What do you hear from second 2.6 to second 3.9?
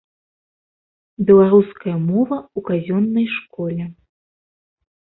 казённай школе